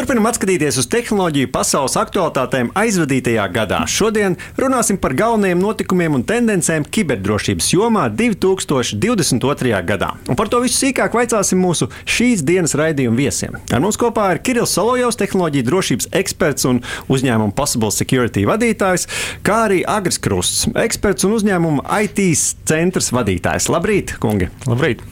[0.00, 3.82] Turpinam skatīties uz tehnoloģiju pasaules aktualitātēm aizvadītajā gadā.
[3.84, 9.82] Šodien runāsim par galvenajiem notikumiem un tendencēm kiberdrošības jomā 2022.
[9.90, 10.08] gadā.
[10.24, 13.60] Un par to visu sīkāk vaicāsim mūsu šīs dienas raidījuma viesiem.
[13.68, 16.80] Ar mums kopā ir Kirillis Solojovs, tehnoloģiju drošības eksperts un
[17.12, 19.04] uzņēmuma Possible Security vadītājs,
[19.44, 22.24] kā arī Agris Krusts, eksperts un uzņēmuma IT
[22.72, 23.68] centrs vadītājs.
[23.68, 24.48] Labrīt, kungi!
[24.64, 25.04] Labrīt!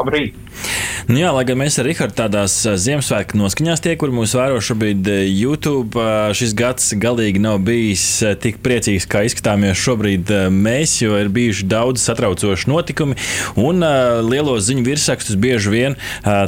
[0.00, 0.47] Labrīt!
[1.08, 2.54] Nu jā, lai gan mēs ar Rihardu tādās
[2.84, 6.02] Ziemassvētku noskaņās, tie, kur mūs vēro šobrīd YouTube,
[6.36, 8.04] šis gads galīgi nav bijis
[8.42, 13.16] tik priecīgs, kā izskatāmies šobrīd mēs, jo ir bijuši daudz satraucoši notikumi
[13.56, 13.80] un
[14.28, 15.96] lielos ziņu virsrakstus bieži vien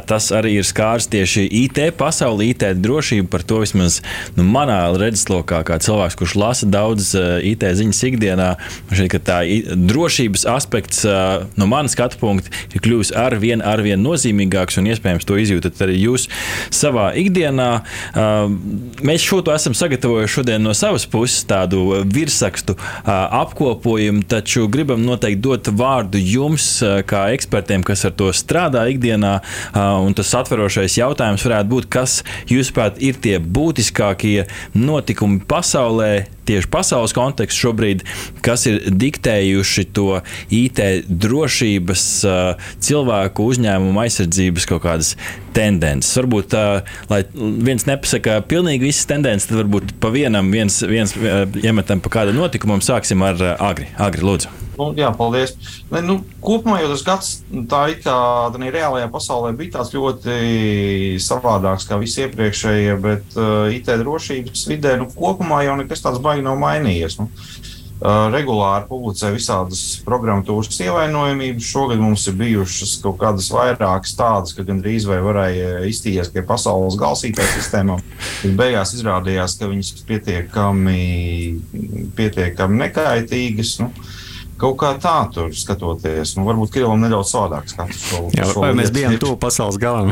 [0.05, 3.29] tas arī ir skārs tieši IT pasauli, IT drošību.
[3.31, 4.01] Par to vismaz
[4.37, 8.51] nu, manā redzeslokā, kā cilvēks, kurš lasa daudz IT ziņas ikdienā,
[8.93, 9.41] šeit, tā
[9.73, 11.03] drošības aspekts
[11.57, 15.81] no manas skatu punkta ir kļuvis ar vien, ar vien nozīmīgāks, un iespējams to izjūtat
[15.85, 16.27] arī jūs
[16.73, 17.69] savā ikdienā.
[19.05, 25.41] Mēs šo to esam sagatavojuši šodien no savas puses, tādu virsrakstu apkopojumu, taču gribam noteikti
[25.45, 26.67] dot vārdu jums,
[27.07, 29.37] kā ekspertiem, kas ar to strādā ikdienā.
[29.75, 32.21] Un tas atverošais jautājums varētu būt, kas,
[32.51, 36.11] jūsuprāt, ir tie būtiskākie notikumi pasaulē,
[36.51, 38.05] tieši pasaules konteksts šobrīd,
[38.45, 40.21] kas ir diktējuši to
[40.53, 42.07] IT drošības,
[42.83, 45.13] cilvēku uzņēmumu aizsardzības kaut kādas
[45.55, 46.13] tendences.
[46.19, 46.55] Varbūt,
[47.11, 51.15] lai viens nepasaka pilnīgi visas tendences, tad varbūt pa vienam, viens, viens
[51.63, 53.89] iemetam pa kādu notikumam, sāksim ar Agri.
[54.01, 54.60] Agri, lūdzu.
[54.81, 55.51] Nu, jā, paldies.
[55.91, 57.31] Ne, nu, kopumā jau tas gads,
[57.69, 58.15] tā it kā
[58.49, 64.95] tādā reālajā pasaulē bija tāds ļoti savādāks kā visi iepriekšējie, bet uh, IT drošības vidē
[64.97, 67.19] nu, kopumā jau nekas tāds baigi nav mainījies.
[67.21, 71.67] Nu, uh, regulāri publicē visādas programmatūras ievainojamības.
[71.69, 76.97] Šogad mums ir bijušas kaut kādas vairākas tādas, ka gandrīz vai varēja iztīties pie pasaules
[76.99, 78.01] galsītē sistēmām.
[78.41, 81.03] Bet beigās izrādījās, ka viņas pietiekami,
[82.17, 83.77] pietiekami nekaitīgas.
[83.83, 83.91] Nu,
[84.61, 88.75] Kaut kā tā, tur skatoties, nu, varbūt Krievijam nedaudz savādāk skats šo, Jā, šo vai
[88.77, 90.11] mēs bijām tuvu pasaules galam?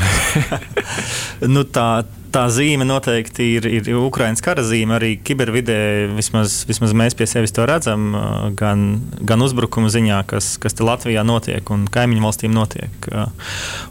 [1.54, 2.02] nu, tā,
[2.34, 4.96] tā zīme noteikti ir, ir Ukraiņas kara zīme.
[4.98, 5.78] Arī kibervidē
[6.18, 8.10] vismaz, vismaz mēs pie sevis to redzam,
[8.58, 8.88] gan,
[9.22, 13.10] gan uzbrukuma ziņā, kas, kas te Latvijā notiek un kaimiņu valstīm notiek.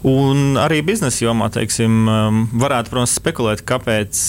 [0.07, 2.03] Un arī biznesa jomā, teiksim,
[2.59, 4.27] varētu, protams, spekulēt, kāpēc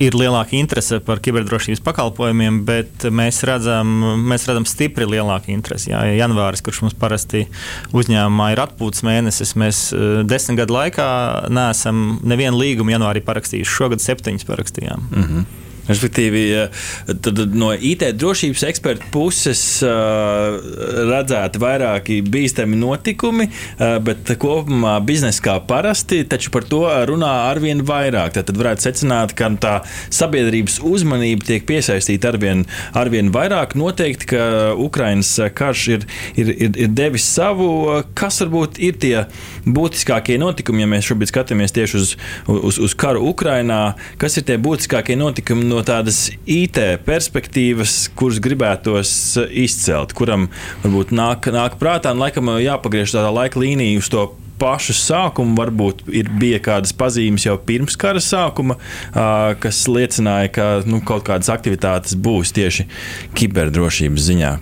[0.00, 3.90] ir lielāka interese par kiberdrošības pakalpojumiem, bet mēs redzam,
[4.28, 5.90] mēs redzam stipri lielāku interesi.
[5.92, 7.46] Jā, janvāris, kurš mums parasti
[7.96, 9.82] uzņēmumā ir atpūtas mēnesis, mēs
[10.28, 11.08] desmit gadu laikā
[11.52, 13.76] neesam nevienu līgumu janvārī parakstījuši.
[13.78, 15.10] Šogad septiņus parakstījām.
[15.10, 15.61] Mm -hmm.
[15.88, 16.42] Respektīvi,
[17.58, 23.48] no IT drošības eksperta puses redzēti vairāki bīstami notikumi,
[24.06, 28.36] bet kopumā biznesa kā parasti, taču par to runā arvien vairāk.
[28.38, 29.74] Tad varētu secināt, ka tā
[30.12, 32.62] sabiedrības uzmanība tiek piesaistīta arvien,
[32.98, 33.74] arvien vairāk.
[33.78, 34.46] Noteikti, ka
[34.78, 36.06] Ukraiņas karš ir,
[36.38, 37.72] ir, ir, ir devis savu.
[38.18, 39.16] Kas varbūt ir tie
[39.66, 42.14] būtiskākie notikumi, ja mēs šobrīd skatāmies tieši uz,
[42.46, 43.82] uz, uz karu Ukraiņā?
[44.22, 49.14] Kas ir tie būtiskākie notikumi no tādas IT perspektīvas, kuras gribētos
[49.48, 50.48] izcelt, kuram
[50.84, 54.28] varbūt nāk, nāk prātā, un laikam jāpagriež tādā laika līnija uz to
[54.62, 55.56] pašu sākumu.
[55.58, 58.78] Varbūt ir bija kādas pazīmes jau pirms kara sākuma,
[59.62, 62.86] kas liecināja, ka nu, kaut kādas aktivitātes būs tieši
[63.38, 64.54] kiberdrošības ziņā.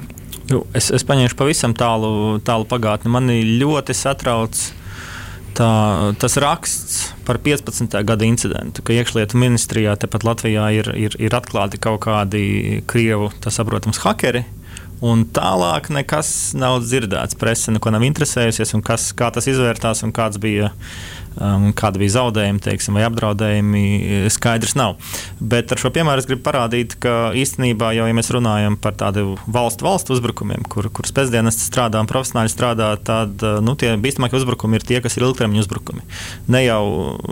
[0.75, 3.12] Es, es paņemšu pavisam tālu, tālu pagātni.
[3.12, 4.59] Mani ļoti satrauc
[5.60, 5.72] tā,
[6.21, 7.93] tas raksts par 15.
[8.06, 13.60] gada incidentu, ka iekšlietu ministrijā tepat Latvijā ir, ir, ir atklāti kaut kādi krievu, tas
[13.60, 14.47] saprotams, hakeri.
[15.00, 17.38] Un tālāk nekas nav dzirdēts.
[17.41, 20.75] Presa neko nav interesējusies, kas, kā tas izvērtās un kāds bija
[21.39, 23.85] um, kāda bija zaudējumi teiksim, vai apdraudējumi,
[24.32, 24.97] skaidrs nav.
[25.41, 29.37] Bet ar šo piemēru es gribu parādīt, ka īstenībā jau, ja mēs runājam par tādu
[29.50, 34.81] valstu valstu uzbrukumiem, kur, kur spēcdienas strādā un profesionāļi strādā, tad nu, tie bīstamākie uzbrukumi
[34.81, 36.05] ir tie, kas ir ilgtermiņa uzbrukumi.
[36.53, 36.85] Ne jau,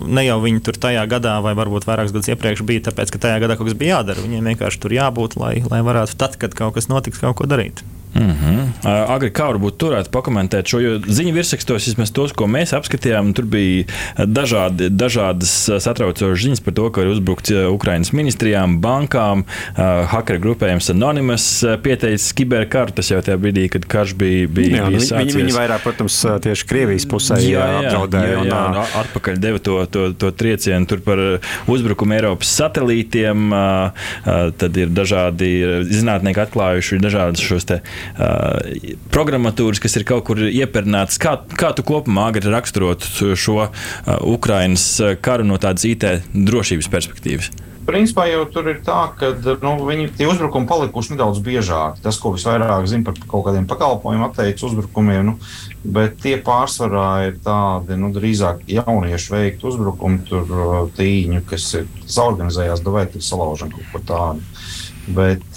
[0.07, 3.43] ne jau viņi tur tajā gadā, vai varbūt vairākus gadus iepriekš bija, tāpēc, ka tajā
[3.45, 4.25] gadā kaut kas bija jādara.
[4.25, 7.85] Viņiem vienkārši tur jābūt, lai, lai varētu tad, kad kaut kas notiks, kaut ko darīt.
[8.19, 9.09] Mm -hmm.
[9.09, 13.45] Agri, kā varbūt turētu pakomentēt šo, jo ziņu virsrakstos, vismaz tos, ko mēs apskatījām, tur
[13.45, 13.85] bija
[14.19, 19.45] dažādi, dažādas satraucošas ziņas par to, ka ir uzbrukts Ukraiņas ministrijām, bankām,
[20.07, 22.91] hackera grupējums Anonymous pieteicis kiberkaru.
[22.95, 25.35] Tas jau tajā brīdī, kad karš bija, bija, jā, bija sācies.
[25.35, 28.27] Viņi, viņi vairāk, protams, tieši Krievijas pusē jā, jā, apdraudēja.
[28.27, 31.19] Jā, jā, un, un atpakaļ deva to, to, to triecienu par
[31.67, 33.51] uzbrukumu Eiropas satelītiem.
[34.59, 35.51] Tad ir dažādi
[35.91, 38.08] zinātnieki atklājuši dažādas šos te uh,
[39.15, 41.21] programmatūras, kas ir kaut kur iepērnētas.
[41.23, 43.07] Kā, kā tu kopumā agri raksturot
[43.39, 43.73] šo uh,
[44.27, 44.91] Ukrainas
[45.25, 47.51] karu no tādas IT drošības perspektīvas?
[47.89, 49.31] Principā jau tur ir tā, ka
[49.63, 52.03] nu, viņi tie uzbrukumi palikuši nedaudz biežāki.
[52.05, 55.35] Tas, ko visvairāk zina par kaut kādiem pakalpojumu atteicis uzbrukumiem, nu,
[55.97, 60.53] bet tie pārsvarā ir tādi nu, drīzāk jauniešu veikti uzbrukumi, tur
[60.99, 61.89] tīņu, kas ir
[62.27, 64.45] organizējās, vai tur salaužam kaut ko tādu.
[65.09, 65.57] Bet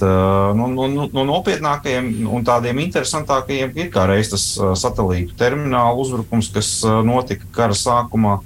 [0.56, 4.46] nu, nu, nu, no nopietnākajiem un tādiem interesantākajiem ir kā reiz tas
[4.80, 6.70] satelītu termināla uzbrukums, kas
[7.08, 8.38] notika kara sākumā,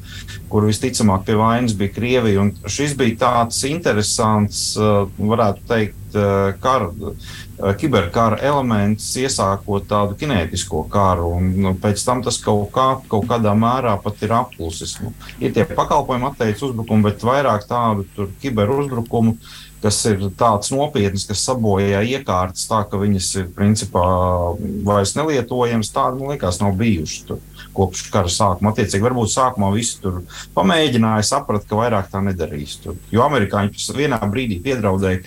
[0.49, 2.47] kur visticamāk pie vainas bija Krievija.
[2.65, 4.63] Šis bija tāds interesants,
[5.19, 6.01] varētu teikt,
[6.63, 6.89] kara,
[7.79, 11.29] kiberkara elements, iesākot tādu kinētisko karu.
[11.37, 14.97] Un, nu, pēc tam tas kaut, kā, kaut kādā mērā pat ir aplusis.
[15.03, 15.13] Nu,
[15.43, 19.37] ir tie pakalpojumi atteicis uzbrukumi, bet vairāk tādu kiberuzbrukumu.
[19.83, 24.05] Kas ir tāds nopietns, kas sabojā iekārtas tā, ka viņas ir principā
[24.87, 25.91] vairs nelietojamas.
[25.93, 27.43] Tāda, man liekas, nav bijuši tur
[27.75, 28.71] kopš kara sākuma.
[28.71, 30.21] Attiecīgi, varbūt sākumā visi tur
[30.55, 32.77] pamēģināja, saprata, ka vairāk tā nedarīs.
[32.83, 32.97] Tur.
[33.13, 35.21] Jo amerikāņi vienā brīdī piedraudēja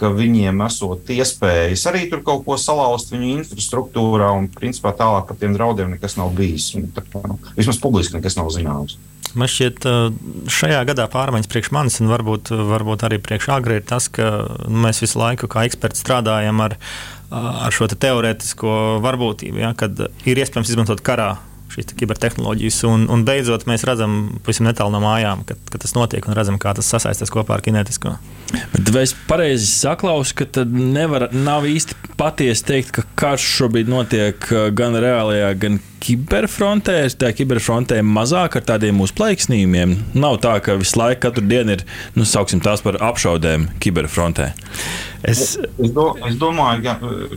[0.00, 0.18] Krieviem.
[0.20, 5.54] Viņiem esot iespējas arī tur kaut ko salauzt viņu infrastruktūrā, un principā tālāk par tiem
[5.56, 6.72] draudiem nekas nav bijis.
[6.78, 8.98] Un, tā, nu, vismaz publiski nekas nav zināms.
[9.38, 9.84] Man šķiet,
[10.50, 14.26] šajā gadā pārmaiņas priekš manis, un varbūt, varbūt arī priekš agri, ir tas, ka
[14.66, 16.74] nu, mēs visu laiku kā eksperti strādājam ar,
[17.30, 21.36] ar šo te teorētisko varbūtību, ja, kad ir iespējams izmantot karā
[21.74, 22.80] šīs kibertehnoloģijas.
[22.88, 26.58] Un, un beidzot, mēs redzam, pavisam netālu no mājām, ka, ka tas notiek un redzam,
[26.60, 28.16] kā tas sasaistās kopā ar kinētisko.
[28.74, 33.90] Bet vai es pareizi saklausu, ka tad nevar, nav īsti patiesi teikt, ka karš šobrīd
[33.90, 39.96] notiek uh, gan reālajā, gan kiberfrontē, tā kiberfrontē mazāk ar tādiem uzplaiksnījumiem.
[40.16, 41.84] Nav tā, ka visu laiku, katru dienu ir,
[42.16, 44.50] nu, sauksim tās par apšaudēm kiberfrontē.
[45.20, 46.94] Es, es, do, es domāju,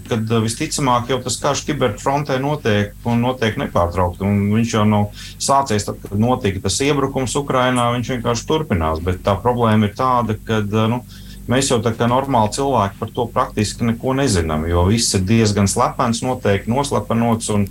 [0.07, 4.24] ka visticamāk jau tas karš kiberfrontē notiek un notiek nepārtraukti.
[4.24, 9.04] Un viņš jau nav sācies, tad, kad notika tas iebrukums Ukrajinā, viņš vienkārši turpinās.
[9.04, 10.63] Bet tā problēma ir tāda, ka.
[10.92, 11.04] Nu,
[11.44, 15.68] Mēs jau tā kā normāli cilvēki par to praktiski neko nezinām, jo viss ir diezgan
[15.68, 17.50] slepens, noteikti noslepenots.
[17.51, 17.65] Un,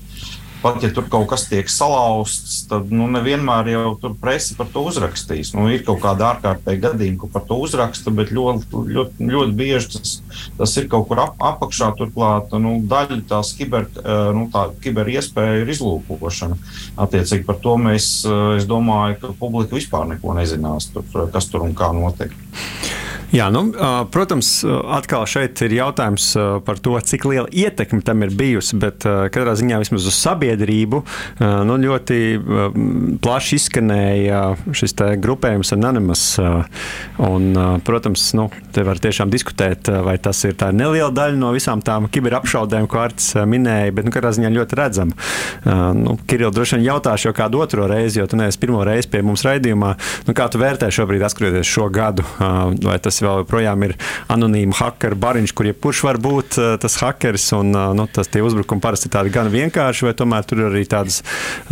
[0.63, 4.85] pat ja tur kaut kas tiek salauzts, tad nu, nevienmēr jau tur presa par to
[4.89, 5.53] uzrakstīs.
[5.57, 9.93] Nu, ir kaut kāda ārkārtēja gadījuma, ka par to uzraksta, bet ļoti, ļoti, ļoti bieži
[9.97, 10.15] tas,
[10.61, 11.93] tas ir kaut kur ap, apakšā.
[11.99, 16.59] Turklāt nu, daļa tās kiber, eh, nu, tā, kiber iespēja ir izlūkošana.
[17.03, 21.67] Attiecīgi par to mēs, eh, es domāju, ka publika vispār neko nezinās, tur, kas tur
[21.67, 22.35] un kā notiek.
[23.33, 23.63] Jā, nu,
[24.13, 24.49] protams,
[24.93, 26.27] atkal šeit ir jautājums
[26.67, 28.77] par to, cik liela ietekme tam ir bijusi.
[28.77, 31.01] Bet katrā ziņā vismaz uz sabiedrību
[31.41, 32.19] nu, ļoti
[33.25, 34.43] plaši izskanēja
[34.77, 36.27] šis grupējums Anonymous.
[37.25, 37.47] Un,
[37.87, 42.11] protams, nu, te var tiešām diskutēt, vai tas ir tā neliela daļa no visām tām
[42.13, 45.17] kiberapšaudēm, ko Arts minēja, bet nu, katrā ziņā ļoti redzama.
[45.97, 49.25] Nu, Kiril, droši vien jautāšu jau kādu otro reizi, jo tu neesi pirmo reizi pie
[49.25, 49.97] mums raidījumā.
[50.29, 52.29] Nu, kā tu vērtē šobrīd, skatoties šo gadu?
[52.37, 53.97] Vai tas vēl joprojām ir
[54.33, 57.49] anonīma hackera bariņš, kur jebkurš var būt uh, tas hackers.
[57.57, 61.21] Un, uh, nu, tas uzbrukumi parasti ir tādi gan vienkārši, vai tomēr tur arī, tādas,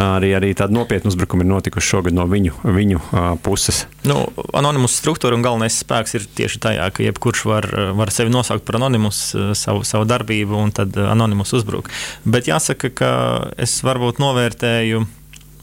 [0.01, 3.03] arī, arī tādi nopietni uzbrukumi ir notikuši šogad no viņu, viņu
[3.45, 3.85] puses.
[4.07, 4.23] Nu,
[4.57, 8.81] anonimus struktūra un galvenais spēks ir tieši tajā, ka jebkurš var, var sevi nosaukt par
[8.81, 9.23] anonimus,
[9.59, 11.91] savu, savu darbību, un tad anonimus uzbruk.
[12.25, 13.15] Bet jāsaka, ka
[13.61, 15.07] es varbūt novērtēju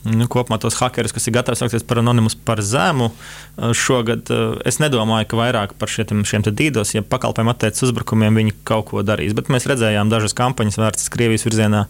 [0.08, 3.10] nu, kopumā tos hackerus, kas ir gatavi saukties par anonimus par zemu.
[3.12, 8.42] Eh, šogad eh, es nedomāju, ka vairāk par šiem, šiem dīdos, ja pakalpojumu atteicis uzbrukumiem,
[8.42, 9.36] viņi kaut ko darīs.
[9.38, 11.86] Bet mēs redzējām dažas kampaņas vērstas Krievijas virzienā,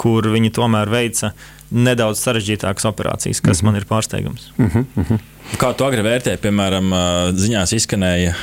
[0.00, 1.34] kur viņi tomēr veica
[1.70, 3.72] nedaudz sarežģītākas operācijas, kas mm -hmm.
[3.72, 4.50] man ir pārsteigums.
[4.56, 5.18] Mm -hmm, mm -hmm.
[5.58, 6.92] Kā tu agri vērtēji, piemēram,
[7.34, 8.34] ziņās izskanēja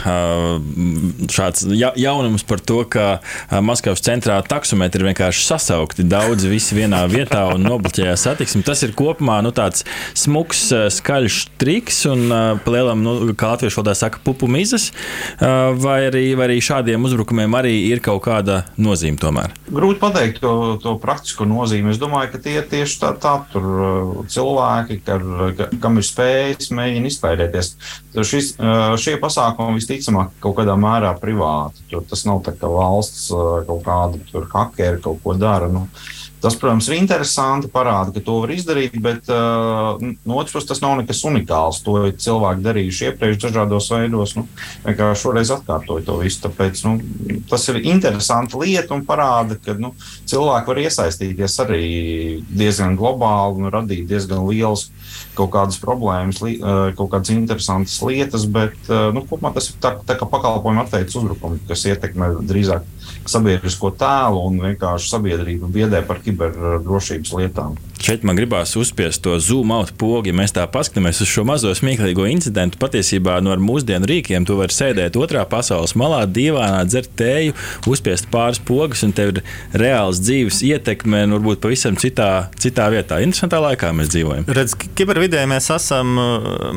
[1.32, 1.64] šāds
[1.96, 3.06] jaunums par to, ka
[3.64, 8.64] Maskavas centrā taksometri ir vienkārši sasaukti daudz visi vienā vietā un nobloķējās satiksmi.
[8.68, 9.86] Tas ir kopumā nu, tāds
[10.18, 10.68] smuks,
[10.98, 12.28] skaļš triks un
[12.66, 14.90] palielam, nu, kā latviešu valodā saka, pupu mizas,
[15.40, 19.56] vai arī, vai arī šādiem uzbrukumiem arī ir kaut kāda nozīme tomēr?
[19.72, 21.96] Grūti pateikt to, to praktisko nozīmi.
[21.96, 25.24] Es domāju, ka tie ir tieši tā, ekspertāti, tur uh, cilvēki, kar,
[25.58, 27.72] ka, kam ir spējas, mēģina izpētēties.
[28.24, 31.84] Šis, uh, šie pasākumi visticamāk kaut kādā mērā privāti.
[31.90, 35.68] Tur tas nav tā, ka valsts uh, kaut kāda hakeri kaut ko dara.
[35.68, 35.88] Nu,
[36.38, 40.82] Tas, protams, ir interesanti, parāda, ka to var izdarīt, bet uh, no otras puses tas
[40.84, 41.80] nav nekas unikāls.
[41.86, 44.36] To cilvēki darījuši iepriekš dažādos veidos.
[44.38, 44.46] Nu,
[44.86, 46.44] vienkārši šoreiz atkārtoju to visu.
[46.46, 46.94] Tāpēc nu,
[47.50, 49.96] tas ir interesanti lieta un parāda, ka nu,
[50.30, 51.82] cilvēki var iesaistīties arī
[52.52, 54.92] diezgan globāli un radīt diezgan liels
[55.38, 58.46] kaut kādas problēmas, li, uh, kaut kādas interesantas lietas.
[58.46, 62.86] Bet uh, nu, kopumā tas ir tā, tā kā pakalpojumu atteikts uzbrukums, kas ietekmē drīzāk
[63.26, 67.78] sabiedrisko tēlu un vienkārši sabiedrību biedē par kiberdrošības lietām.
[67.98, 70.30] Šeit man gribās uzspiest to zoom out pogu.
[70.30, 74.58] Ja mēs tā paskatāmies uz šo mazo smieklīgo incidentu, patiesībā no nu, mūsdienu rīkiem tu
[74.60, 77.56] vari sēdēt otrā pasaules malā, divānā, dzert tēju,
[77.90, 79.42] uzspiest pāris pogas, un tev ir
[79.74, 83.22] reāls dzīves ietekme, nu, varbūt pavisam citā, citā vietā.
[83.26, 84.46] Interesantā laikā mēs dzīvojam.
[84.60, 86.14] Redz, kibervidē mēs esam,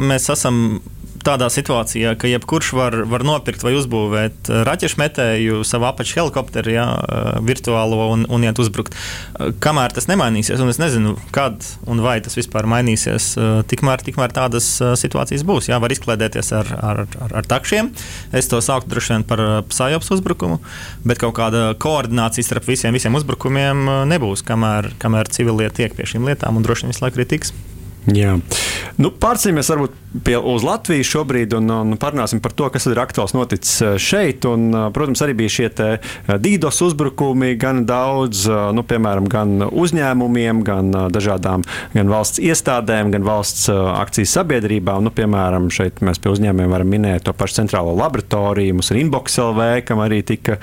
[0.00, 0.80] mēs esam
[1.24, 6.72] tādā situācijā, ka jebkurš var, var nopirkt vai uzbūvēt eh, raķešu metēju, savu apaču helikopteru,
[6.74, 8.96] jā, eh, virtuālo un, un iet uzbrukt.
[8.96, 13.32] Eh, kamēr tas nemainīsies, un es nezinu, kad un vai tas vispār mainīsies,
[13.70, 14.66] tikmēr, tikmēr tādas
[15.00, 15.70] situācijas būs.
[15.70, 17.90] Jā, var izklaidēties ar, ar, ar, ar takšiem.
[18.36, 20.60] Es to sauktu droši vien par psajops uzbrukumu,
[21.06, 26.30] bet kaut kāda koordinācija starp visiem, visiem uzbrukumiem nebūs, kamēr, kamēr civilie tiek pie šīm
[26.30, 27.54] lietām un droši vien visu laiku arī tiks.
[28.08, 28.38] Jā.
[29.00, 29.70] Nu, Pārcīnāmies
[30.24, 34.44] pie, uz Latviju šobrīd un, un parunāsim par to, kas ir aktuāls noticis eh, šeit.
[34.48, 36.10] Un, eh, protams, arī bija šie eh,
[36.42, 41.64] dīdos uzbrukumi gan daudz, nu, piemēram, gan uzņēmumiem, gan dažādām
[41.94, 45.04] gan valsts iestādēm, gan valsts akcijas sabiedrībām.
[45.06, 49.38] Nu, piemēram, šeit mēs pie uzņēmumiem varam minēt to pašu centrālo laboratoriju, mums ir Inbox
[49.40, 50.58] LV, kam arī tika,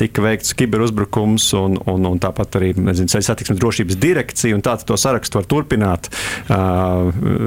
[0.00, 4.98] tika veikts kiberuzbrukums, un, un, un tāpat arī nezinu, satiksmes drošības direkcija, un tāds to
[5.00, 6.10] sarakstu var turpināt.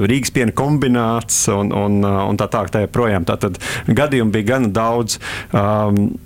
[0.08, 2.72] Rīgas piena kombināts un, un, un tā tālāk.
[2.74, 3.24] Tā projām.
[3.28, 5.18] Tātad gadījumu bija gana daudz.
[5.52, 6.18] Um,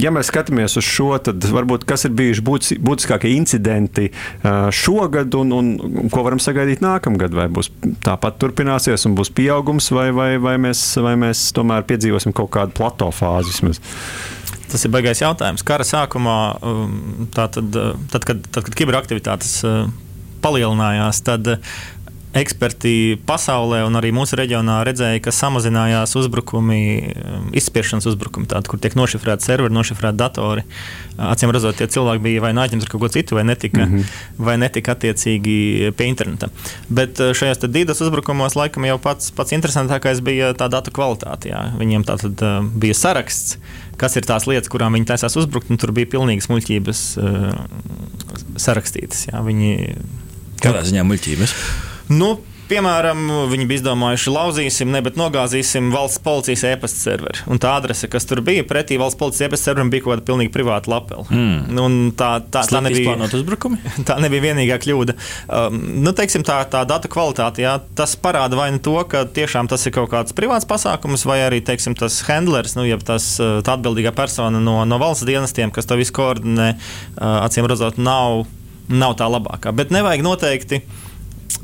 [0.00, 2.44] ja mēs skatāmies uz šo, tad varbūt kas ir bijuši
[2.84, 7.34] būtiskākie incidenti uh, šogad un, un ko varam sagaidīt nākamgad?
[7.36, 7.70] Vai būs
[8.04, 12.76] tāpat turpināsies un būs pieaugums, vai, vai, vai, mēs, vai mēs tomēr piedzīvosim kaut kādu
[12.76, 13.82] plato fāzi vismaz?
[14.70, 15.62] Tas ir baisais jautājums.
[15.66, 17.68] Kara sākumā, um, tātad,
[18.10, 19.84] tad, kad, tad, kad kiberaktivitātes uh,
[20.44, 21.54] palielinājās, tad
[22.34, 26.80] eksperti pasaulē un arī mūsu reģionā redzēja, ka samazinājās uzbrukumi,
[27.14, 30.64] um, izspiešanas uzbrukumi, tādi, kur tiek nošifrēti serveri, nošifrēti datori.
[31.14, 34.26] Acīm redzot, tie cilvēki bija vai aizņemti ar kaut ko citu, vai netika, mm -hmm.
[34.48, 36.50] vai netika attiecīgi pie interneta.
[36.88, 41.48] Bet uh, šajos dīdas uzbrukumos laikam jau pats, pats interesantākais bija tā datu kvalitāte.
[41.54, 41.70] Jā.
[41.78, 43.58] Viņiem tā tad uh, bija saraksts
[43.96, 47.54] kas ir tās lietas, kurām viņi taisās uzbrukt, un tur bija pilnīgas muļķības uh,
[48.56, 49.28] sarakstītas.
[49.30, 49.42] Jā.
[49.46, 49.94] Viņi,
[50.62, 51.54] Kādā ziņā muļķības?
[52.12, 52.34] Nu,
[52.64, 57.42] Piemēram, viņi bija izdomājuši, lauzīsim, ne, bet nogāzīsim valsts policijas e-pasta serveri.
[57.52, 60.52] Un tā adrese, kas tur bija pretī valsts policijas e-pasta serverim, bija kaut kāda pilnīgi
[60.54, 61.26] privāta lapela.
[61.28, 61.76] Mm.
[61.84, 63.18] Un tā, tā, tā nebija
[64.08, 65.16] Tā nebija vienīgā kļūda.
[65.44, 69.68] Um, nu, teiksim, tā, tā datu kvalitāte, jā, tas parāda vai nu to, ka tiešām
[69.68, 74.16] tas ir kaut kāds privāts pasākums, vai arī teiksim, tas handlers, nu, tas, uh, atbildīgā
[74.16, 78.46] persona no, no valsts dienestiem, kas to visu koordinē, uh, acīm redzot, nav,
[78.88, 79.76] nav tā labākā.
[79.76, 80.86] Bet nevajag noteikti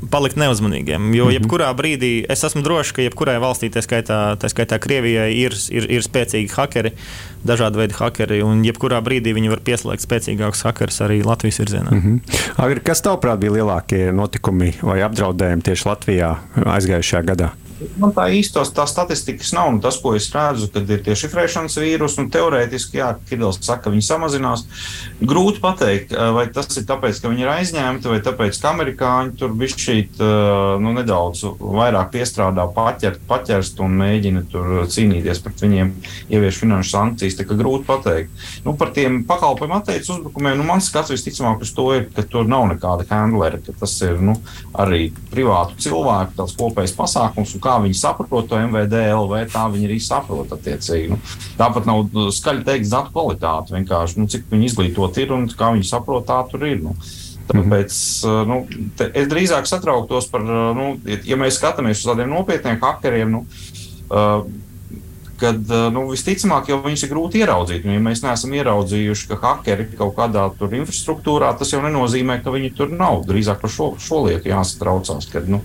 [0.09, 1.11] palikt neuzmanīgiem.
[1.13, 1.35] Jo, mhm.
[1.37, 5.87] jebkurā brīdī, es esmu drošs, ka jebkurai valstī, tā skaitā, tā skaitā Krievijai, ir, ir,
[5.97, 6.93] ir spēcīgi hakeri,
[7.47, 11.91] dažādi veidi hakeri, un jebkurā brīdī viņi var pieslēgt spēcīgākus hakerus arī Latvijas virzienā.
[11.91, 12.37] Mm -hmm.
[12.65, 17.51] Agri, kas tavuprāt bija lielākie notikumi vai apdraudējumi tieši Latvijā aizgājušajā gadā?
[18.01, 19.71] Man tā īstos tā statistikas nav.
[19.81, 23.93] Tas, ko es redzu, kad ir tie šifrēšanas vīrusi, un teorētiski, jā, Kirillis saka, ka
[23.93, 24.65] viņi samazinās.
[25.21, 29.55] Grūti pateikt, vai tas ir tāpēc, ka viņi ir aizņemti, vai tāpēc, ka amerikāņi tur
[29.61, 30.21] bišķīt
[30.83, 35.93] nu, nedaudz vairāk piestrādā, paķert, paķerst un mēģina tur cīnīties pret viņiem,
[36.33, 37.39] ievieš finanšu sankcijas.
[37.39, 38.45] Tā kā grūti pateikt.
[38.65, 42.49] Nu, par tiem pakalpojumu atteicis uzbrukumiem, nu, mans skats visticamāk uz to ir, ka tur
[42.49, 44.37] nav nekāda handlera, ka tas ir nu,
[44.77, 50.53] arī privātu cilvēku kopējs pasākums kā viņi saprot to MVDLV, tā viņi arī saprot.
[51.11, 51.19] Nu,
[51.59, 53.75] tāpat nav nu, skaļi teikt datu kvalitāte.
[53.77, 56.81] Vienkārši nu, cik viņi izglītot ir un kā viņi saprot, tā tur ir.
[56.83, 56.95] Nu.
[57.51, 57.93] Tāpēc
[58.47, 58.61] nu,
[58.97, 60.43] te, es drīzāk satrauktos par,
[60.77, 60.93] nu,
[61.27, 63.37] ja mēs skatāmies uz tādiem nopietniem hakeriem.
[63.37, 63.45] Nu,
[64.11, 64.45] uh,
[65.41, 67.85] kad nu, visticamāk jau viņus ir grūti ieraudzīt.
[67.87, 72.53] Un, ja mēs neesam ieraudzījuši, ka hakeri kaut kādā tur infrastruktūrā, tas jau nenozīmē, ka
[72.53, 73.23] viņi tur nav.
[73.29, 75.29] Drīzāk par šo, šo lietu jāsatraucās.
[75.33, 75.63] Kad, nu,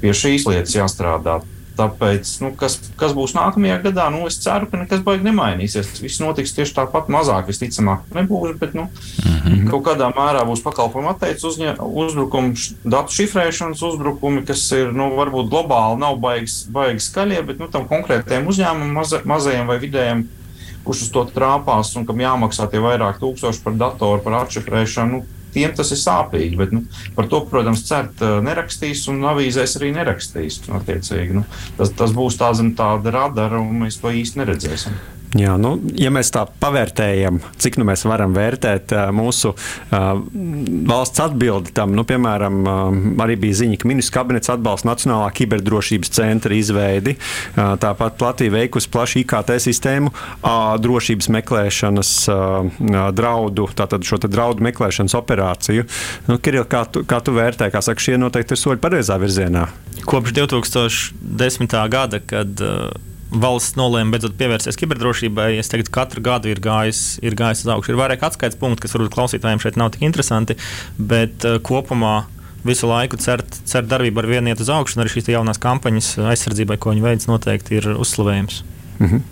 [0.00, 1.40] pie šīs lietas jāstrādā.
[1.76, 5.90] Tāpēc, nu, kas, kas būs nākamajā gadā, nu, es ceru, ka nekas baigi nemainīsies.
[6.00, 9.66] Viss notiks tieši tāpat, mazāk visticamāk, nebūs, bet nu, mm -hmm.
[9.68, 16.00] kaut kādā mērā būs pakalpojumu atteicis uzbrukumi, datu šifrēšanas uzbrukumi, kas ir nu, varbūt globāli
[16.00, 20.26] nav baigi, baigi skaļie, bet nu, tam konkrētiem uzņēmumiem, maza, mazajiem vai vidējiem,
[20.84, 25.12] kurš uz to trāpās un kam jāmaksā tie vairāk tūkstoši par datoru, par atšifrēšanu.
[25.12, 26.60] Nu, tiem tas ir sāpīgi.
[26.60, 26.84] Bet, nu,
[27.16, 30.62] par to, protams, cert eh, nerakstīs, un avīzēs arī nerakstīs.
[30.68, 31.46] Nu,
[31.80, 35.04] tas, tas būs tā zem tāda radara, un mēs to īsti neredzēsim.
[35.36, 40.06] Jā, nu, ja mēs tā pavērtējam, cik nu mēs varam vērtēt uh, mūsu uh,
[40.88, 46.12] valsts atbildi tam, nu, piemēram, uh, arī bija ziņa, ka ministrs kabinets atbalsta Nacionālā kiberdrošības
[46.16, 47.16] centra izveidi.
[47.18, 50.12] Uh, tāpat Latvija veikusi plašu IKT sistēmu
[50.82, 52.10] drošības meklēšanas
[53.16, 55.86] draudu, tātad šo draudu meklēšanas operāciju.
[56.28, 59.66] Nu, Kiril, kā, tu, kā tu vērtē, kā saka, šie noteikti ir soļi pareizā virzienā?
[60.06, 61.76] Kopš 2010.
[61.92, 62.88] gada, kad uh,
[63.30, 65.50] valsts nolēma beidzot pievērsties kiberdrošībai.
[65.60, 67.92] Es teiktu, ka katru gadu ir gājis, ir gājis uz augšu.
[67.92, 70.58] Ir vairāk atskaites punkti, kas varbūt klausītājiem šeit nav tik interesanti,
[70.96, 72.24] bet uh, kopumā
[72.66, 76.16] visu laiku cert, cert darbību ar vienu iet uz augšu, un arī šīs jaunās kampaņas
[76.32, 78.62] aizsardzībai, ko viņi veids, noteikti ir uzslavējums.
[78.98, 79.24] Mhm.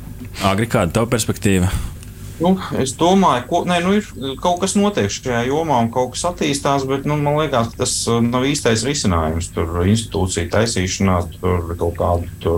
[0.45, 1.71] Agri, kāda ir tava perspektīva?
[2.35, 6.83] Nu, es domāju, ka nu, ir kaut kas notiek šajā jomā un kaut kas attīstās,
[6.91, 9.53] bet nu, man liekas, ka tas uh, nav īstais risinājums.
[9.55, 12.57] Tur institūcija taisīšanā, tur kaut kāda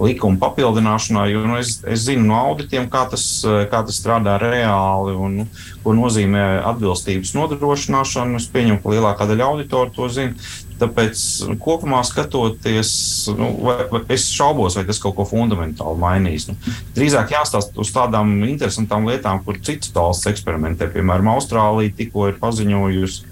[0.00, 1.26] likuma papildināšanā.
[1.28, 5.36] Jo nu, es, es zinu no auditiem, kā tas, uh, kā tas strādā reāli un
[5.42, 5.46] nu,
[5.84, 8.40] ko nozīmē atbilstības nodrošināšana.
[8.40, 10.48] Es pieņemu, ka lielākā daļa auditoru to zina.
[10.78, 11.22] Tāpēc
[11.62, 12.90] kopumā skatoties,
[13.38, 16.48] nu, vai, vai es šaubos, vai tas kaut ko fundamentāli mainīs.
[16.50, 16.58] Nu,
[16.96, 20.90] drīzāk jāstāsta uz tādām interesantām lietām, kur citas valsts eksperimentē.
[20.94, 23.26] Piemēram, Austrālija tikko ir paziņojusi,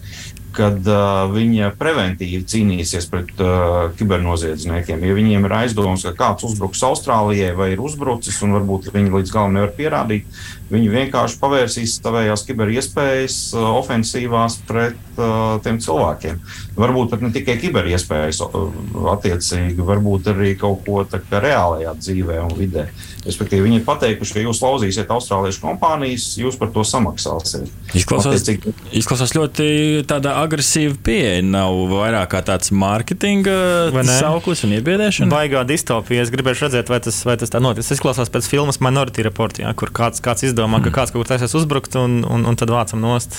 [0.57, 5.05] kad uh, viņa preventīvi cīnīsies pret uh, kibernoziedzniekiem.
[5.05, 9.35] Ja viņiem ir aizdoms, ka kāds uzbruks Austrālijai vai ir uzbrucis, un varbūt viņi līdz
[9.35, 10.29] galam nevar pierādīt,
[10.71, 16.41] viņi vienkārši pavērsīs savējās kiberiespējas uh, ofensīvās pret uh, tiem cilvēkiem.
[16.77, 18.71] Varbūt pat ne tikai kiberiespējas, uh,
[19.15, 22.89] attiecīgi, varbūt arī kaut ko tādu reālajā dzīvē un vidē.
[23.27, 27.71] Respektīvi, viņi ir pateikuši, ka jūs lauzīsiet austrāliešu kompānijas, jūs par to samaksāsiet.
[27.99, 28.75] Izklausās, Attiecīgi...
[29.01, 29.67] izklausās ļoti
[30.07, 31.43] agresīva pieeja.
[31.47, 33.57] Nav vairāk kā tāds mārketinga
[34.07, 35.31] sauklis un iebiedēšana.
[35.33, 36.23] Baigā distopija.
[36.23, 37.91] Es gribēju redzēt, vai tas, vai tas tā notiks.
[37.91, 40.95] Tas izklausās pēc filmas Minority Report, jā, kur kāds, kāds izdomā, ka mm.
[40.97, 43.37] kāds kaut kur taisās uzbrukt un, un, un tad vācam nost.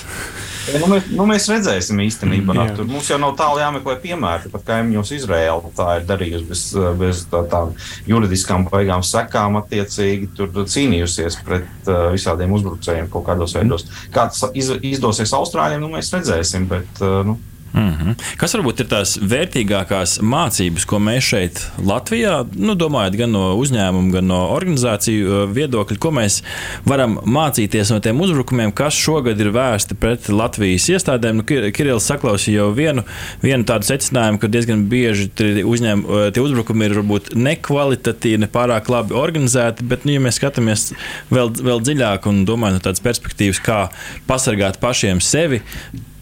[0.77, 2.53] Nu, mēs, nu, mēs redzēsim īstenībā.
[2.53, 4.51] Mm, tur mums jau nav tālu jāmeklē piemēri.
[4.53, 6.63] Pat kaimiņos Izraēla tā ir darījusi bez,
[6.99, 7.73] bez tā, tādām
[8.09, 9.57] juridiskām baigām sekām.
[9.61, 13.87] Attiecīgi tur cīnījusies pret uh, visādiem uzbrucējiem kaut kādos veidos.
[14.13, 16.67] Kā tas iz, izdosies Austrāļiem, nu, mēs redzēsim.
[16.69, 17.39] Bet, uh, nu,
[17.73, 18.15] Mm -hmm.
[18.37, 24.11] Kas varbūt ir tās vērtīgākās mācības, ko mēs šeit, Latvijā, nu, domājot gan no uzņēmumu,
[24.11, 26.41] gan no organizāciju uh, viedokļa, ko mēs
[26.85, 31.41] varam mācīties no tiem uzbrukumiem, kas šogad ir vērsti pret Latvijas iestādēm?
[31.41, 33.03] Nu, Kirillis saklausīja jau vienu,
[33.41, 35.29] vienu tādu secinājumu, ka diezgan bieži
[35.63, 40.39] uzņēm, uh, tie uzbrukumi ir varbūt nekvalitatīvi, ne pārāk labi organizēti, bet, nu, ja mēs
[40.39, 40.93] skatāmies
[41.29, 43.89] vēl, vēl dziļāk un domājam no tādas perspektīvas, kā
[44.27, 45.61] pasargāt pašiem sevi,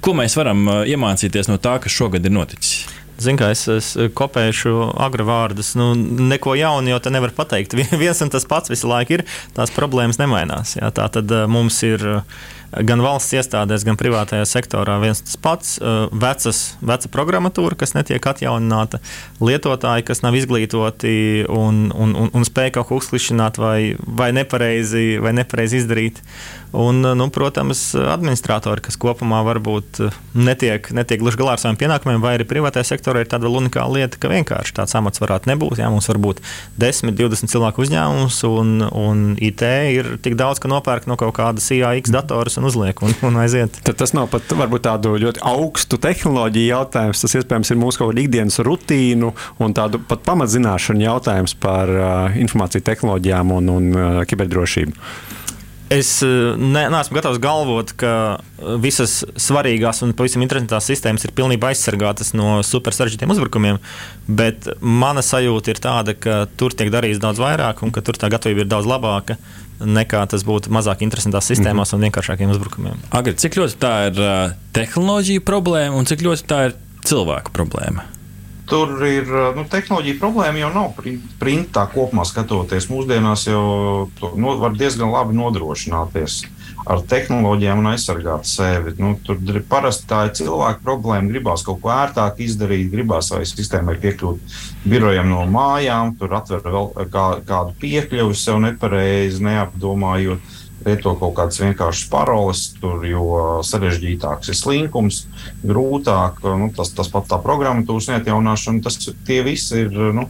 [0.05, 2.83] Ko mēs varam uh, iemācīties no tā, kas šogad ir noticis?
[3.17, 5.71] Zinu, kā es, es kopēšu agru vārdus.
[5.79, 7.73] Nu, neko jaunu jau te nevar pateikt.
[8.03, 9.23] Viens un tas pats visu laiku ir.
[9.57, 10.75] Tās problēmas nemainās.
[10.77, 10.91] Jā.
[10.93, 12.05] Tā tad uh, mums ir
[12.83, 15.75] gan valsts iestādēs, gan privātajā sektorā viens tas pats.
[15.79, 18.99] Uh, vecas, veca programmatūra, kas netiek atjaunināta,
[19.43, 25.15] lietotāji, kas nav izglītoti un, un, un, un spēj kaut ko uzklišināt vai, vai, nepareizi,
[25.23, 26.21] vai nepareizi izdarīt.
[26.75, 32.19] Un, nu, protams, administratori, kas kopumā varbūt eh, netiek, netiek gluži galā ar saviem pienākumiem,
[32.23, 35.79] vai arī privātajā sektorā ir tāda unikāla lieta, ka vienkārši tāds amats varētu nebūt.
[35.79, 36.41] Jā, mums var būt
[36.81, 39.63] 10, 20 cilvēku uzņēmums, un, un IT
[39.95, 43.79] ir tik daudz, ka nopērk no kaut kāda CIX dators un uzliek un, un aiziet.
[43.85, 47.23] Tad tas nav pat varbūt tādu ļoti augstu tehnoloģiju jautājums.
[47.23, 49.31] Tas iespējams ir mūsu kaut kāda ikdienas rutīnu
[49.63, 54.99] un tādu pat pamatzināšanu jautājums par uh, informāciju tehnoloģijām un, un uh, kiberdrošību.
[55.89, 61.33] Es eh, ne, neesmu gatavs galvot, ka eh, visas svarīgās un pavisam interesantās sistēmas ir
[61.37, 63.77] pilnībā aizsargātas no super sarežģītiem uzbrukumiem,
[64.25, 68.31] bet mana sajūta ir tāda, ka tur tiek darīts daudz vairāk un ka tur tā
[68.33, 69.37] gatavība ir daudz labāka
[69.79, 72.03] nekā tas būtu mazāk interesantās sistēmās mm -hmm.
[72.03, 73.05] un vienkāršākiem uzbrukumiem.
[73.11, 78.05] Agri, cik ļoti tā ir uh, tehnoloģija problēma un cik ļoti tā ir cilvēku problēma?
[78.65, 80.95] Tur ir nu, tehnoloģija problēma, jau nav
[81.39, 82.89] printā kopumā skatoties.
[82.89, 86.45] Mūsdienās jau to no, var diezgan labi nodrošināties.
[86.85, 88.93] Ar tehnoloģijām un aizsargāt sevi.
[89.01, 91.31] Nu, tur parasti tā ir cilvēka problēma.
[91.33, 96.91] Gribās kaut ko ērtāk izdarīt, gribās vai sistēmai piekļūt birojam no mājām, tur atver vēl
[97.13, 100.53] kā, kādu piekļuvi sev nepareizi, neapdomājot
[100.85, 105.23] lieto kaut kādas vienkāršas paroles, tur, jo sarežģītāks ir slinkums,
[105.65, 109.97] grūtāk, nu, tas, tas pat tā programmatūras neatjaunāšana, tas tie visi ir.
[110.15, 110.27] Nu,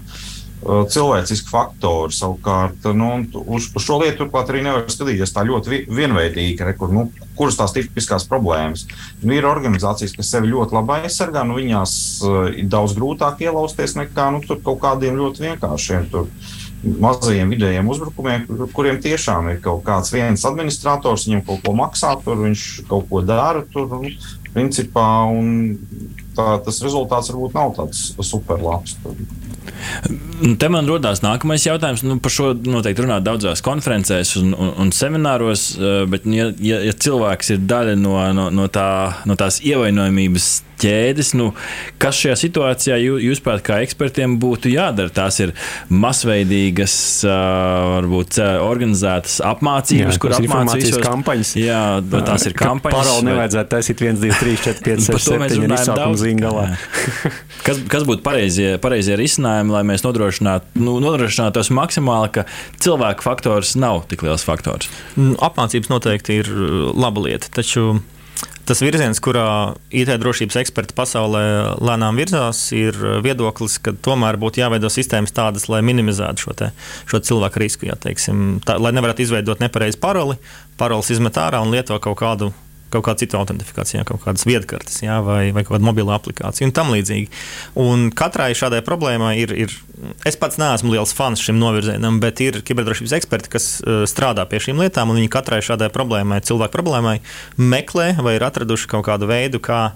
[0.65, 2.15] cilvēciski faktori.
[2.15, 3.11] Savukārt, nu,
[3.45, 7.59] uz, uz šo lietu turklāt arī nevar skatīties tā ļoti vienveidīgi, re, kur, nu, kuras
[7.59, 8.87] tās tipiskās problēmas.
[9.23, 13.97] Nu, ir organizācijas, kas sevi ļoti labi aizsargā, nu, viņās uh, ir daudz grūtāk ielausties
[13.99, 16.09] nekā nu, kaut kādiem ļoti vienkāršiem.
[16.13, 16.29] Tur,
[16.85, 22.43] mazajiem vidējiem uzbrukumiem, kuriem tiešām ir kaut kāds viens administrators, viņam kaut ko maksā, tur
[22.43, 23.63] viņš kaut ko dara.
[23.73, 24.11] Tur, nu,
[24.55, 25.07] principā,
[26.37, 28.95] tā, tas rezultāts varbūt nav tāds superlabs.
[30.59, 32.03] Te man radās nākamais jautājums.
[32.05, 36.81] Nu, par šo noteikti runā daudzās konferencēs un, un, un semināros, eh, bet, ja, ja,
[36.89, 38.87] ja cilvēks ir daļa no, no, no, tā,
[39.29, 40.49] no tās ievainojamības
[40.81, 41.33] ķēdes.
[41.37, 41.51] Nu,
[42.01, 45.11] kas šajā situācijā jūsuprāt, kā ekspertiem būtu jādara?
[45.13, 45.53] Tās ir
[45.89, 51.03] masveidīgas, varbūt organizētas apmācības, jā, kur apmācīs visos...
[51.05, 51.53] kampaņas.
[51.59, 51.81] Jā,
[52.15, 52.97] tās ir kampaņas.
[52.97, 56.67] Parāli nevajadzētu taisīt 1, 2, 3, 4, 5, 6, 7 un izsaukumu zīm galā.
[57.67, 62.47] kas, kas būtu pareizie, pareizie risinājumi, lai mēs nodrošinātu, nu, nodrošinātos maksimāli, ka
[62.83, 64.91] cilvēku faktors nav tik liels faktors?
[65.15, 66.51] Mm, apmācības noteikti ir
[66.95, 67.95] laba lieta, taču
[68.65, 71.43] Tas virziens, kurā IT drošības eksperti pasaulē
[71.85, 76.71] lēnām virzās, ir viedoklis, ka tomēr būtu jāveido sistēmas tādas, lai minimizētu šo, te,
[77.05, 77.85] šo cilvēku risku.
[77.91, 80.39] Jā, teiksim, tā, lai nevarētu izveidot nepareizu paroli,
[80.81, 82.49] paroles izmet ārā un lieto kaut kādu
[82.95, 86.91] kaut kādu citu autentifikāciju, kaut kādas viedkartes jā, vai, vai kādu mobilo aplikāciju un tam
[86.95, 87.29] līdzīgi.
[87.81, 89.75] Un katrai šādai problēmai ir, ir
[90.27, 94.61] es pats neesmu liels fans šim novirzienam, bet ir kiberdrošības eksperti, kas uh, strādā pie
[94.67, 97.17] šīm lietām, un viņi katrai šādai problēmai, cilvēku problēmai,
[97.61, 99.89] meklē vai ir atraduši kaut kādu veidu, kā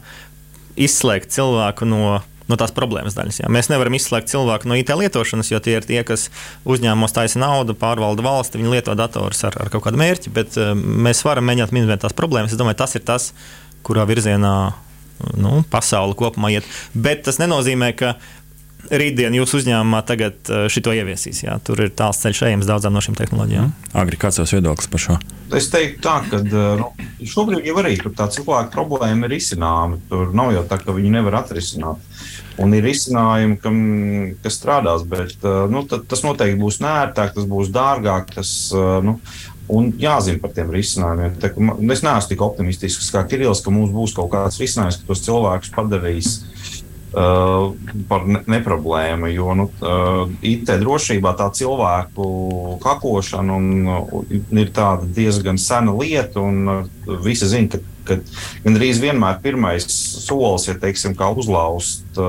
[0.79, 3.43] izslēgt cilvēku no no tās problēmas daļas.
[3.43, 3.51] Jā.
[3.53, 6.27] Mēs nevaram izslēgt cilvēku no IT lietošanas, jo tie ir tie, kas
[6.69, 10.73] uzņēmumos taisa naudu, pārvalda valsti, viņi lieto datorus ar, ar kaut kādu mērķi, bet uh,
[10.75, 12.55] mēs varam mēģināt minēt tās problēmas.
[12.55, 13.31] Es domāju, tas ir tas,
[13.85, 14.55] kurā virzienā
[15.39, 16.67] nu, pasaule kopumā iet.
[16.93, 18.15] Bet tas nenozīmē, ka
[18.87, 21.43] rītdien jūsu uzņēmumā tagad uh, šito ieviesīs.
[21.43, 21.57] Jā.
[21.65, 23.69] Tur ir tāls ceļš ejams daudzām no šīm tehnoloģijām.
[23.69, 23.91] Mm.
[24.01, 25.17] Agri, kāds ir viedoklis par šo?
[25.55, 26.89] Es teiktu, tā, ka uh, nu,
[27.27, 29.99] šobrīd jau arī tā cilvēka problēma ir izcināma.
[30.09, 32.05] Tur nav jau tā, ka viņi nevar atrisināt
[32.59, 33.77] un ir izcinājumi, kam,
[34.43, 35.05] kas strādās.
[35.07, 38.35] Bet uh, nu, tas noteikti būs nērtāk, tas būs dārgāk.
[38.39, 38.57] Tas,
[39.05, 39.19] nu,
[39.69, 41.35] Un jāzina par tiem risinājumiem.
[41.37, 41.51] Te,
[41.93, 45.69] es neesmu tik optimistisks kā Kirillis, ka mums būs kaut kāds risinājums, ka tos cilvēkus
[45.75, 46.58] padarīs uh,
[47.11, 49.31] par ne, neproblēmu.
[49.33, 52.25] Jo nu, uh, IT drošībā tā cilvēku
[52.83, 54.73] hakošana un, uh, ir
[55.15, 58.19] diezgan sena lieta, un uh, visi zina, ka ka
[58.65, 62.19] gandrīz vienmēr pirmais solis, ja teiksim, kā uzlauzt,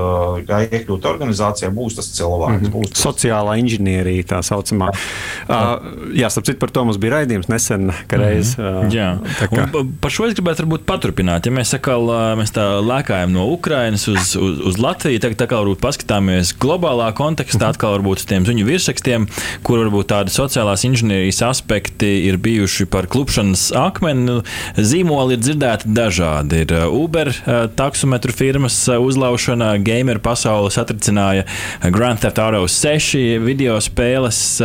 [0.47, 2.59] kā iekļūt organizācijā, būs tas cilvēks.
[2.59, 2.73] Mm -hmm.
[2.75, 3.03] būs tas...
[3.05, 4.91] Sociālā inženierija tā saucamā.
[4.91, 8.57] Uh, jā, starp citu, par to mums bija raidījums nesen, ka reiz.
[8.57, 8.87] Mm -hmm.
[8.87, 9.09] uh, jā,
[9.51, 9.67] kā...
[9.79, 11.45] Un par šo es gribētu varbūt paturpināt.
[11.45, 15.59] Ja mēs, sakal, mēs tā lēkājam no Ukrainas uz, uz, uz Latviju, tad tā kā
[15.59, 17.69] varbūt paskatāmies globālā kontekstā, -hmm.
[17.69, 19.27] atkal varbūt uz tiem ziņu virsrakstiem,
[19.63, 24.41] kur varbūt tādi sociālās inženierijas aspekti ir bijuši par klupšanas akmeni.
[24.77, 26.61] Zīmoli ir dzirdēti dzirdēti dažādi.
[26.65, 31.45] Ir uh, Uber uh, taksometru firmas uh, uzlaušana, gameru pasauli satricināja
[31.91, 34.61] Grand Theft Auto 6 video spēles,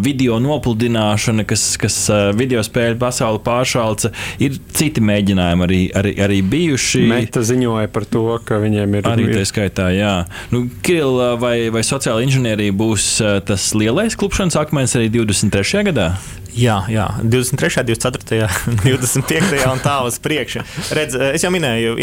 [0.00, 1.96] video nopludināšana, kas, kas
[2.36, 4.10] video spēļu pasauli pāršalca.
[4.42, 7.04] Ir citi mēģinājumi arī, arī, arī bijuši.
[7.10, 10.14] Meta ziņoja par to, ka viņiem ir arī tā skaitā, jā.
[10.52, 13.10] Nu, Kiril, vai, vai sociāla inženierija būs
[13.48, 15.84] tas lielais klupšanas akmens arī 23.
[15.90, 16.12] gadā?
[16.54, 18.46] Jā, jā, 23, 24,
[18.84, 20.62] 25 un tā uz priekšu.
[20.94, 21.96] Redz, es jau minēju,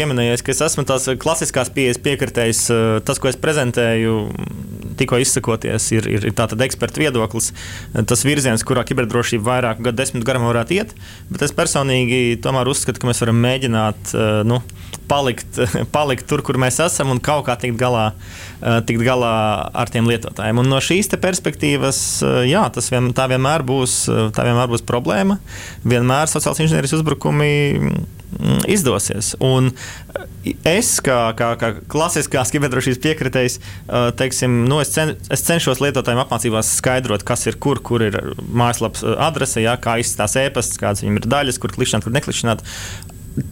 [0.44, 2.60] ka es esmu tās klasiskās pieejas piekritējis.
[3.08, 4.16] Tas, ko es prezentēju,
[4.98, 7.52] tikko izsakoties, ir, ir, tāds eksperta viedoklis.
[8.08, 10.94] Tas virziens, kurā kiberdrošība vairāk gadu desmit garumā varētu iet.
[11.32, 14.14] Bet es personīgi tomēr uzskatu, ka mēs varam mēģināt
[14.48, 14.60] nu,
[15.10, 15.60] palikt,
[15.96, 18.10] palikt tur, kur mēs esam un kaut kā tikt galā,
[18.88, 19.34] tikt galā
[19.82, 20.62] ar tiem lietotājiem.
[20.62, 22.00] Un no šīs perspektīvas,
[22.48, 24.00] jā, tas vien, tā vienmēr būs.
[24.32, 25.38] Tā vienmēr būs problēma.
[25.84, 27.52] Vienmēr sociālās inženierijas uzbrukumi
[28.70, 29.34] izdosies.
[29.42, 29.70] Un
[30.66, 33.58] es, kā, kā, kā klasiskās kiberdrošības piekritējs,
[34.18, 38.18] teiksim, nu, es, cen, es cenšos lietotājiem apmācībās skaidrot, kas ir kur, kur ir
[38.50, 42.66] mājaslapas adrese, jā, kā izskatās e-pasts, kādas viņam ir daļas, kur klišķināt, kur neklišķināt.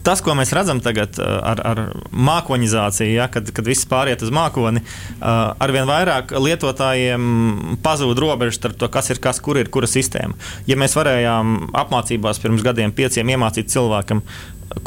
[0.05, 1.79] tas, ko mēs redzam tagad ar, ar
[2.13, 4.83] mākoņizāciju, ja, kad, kad viss pāriet uz mākoni,
[5.21, 10.37] arvien vairāk lietotājiem pazūd robežas starp to, kas ir kas, kur ir kura sistēma.
[10.69, 14.21] Ja mēs varējām apmācībās pirms gadiem pieciem iemācīt cilvēkam